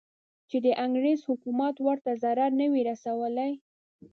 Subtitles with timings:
[0.49, 3.51] چې د انګریز حکومت ورته ضرر نه وي رسولی.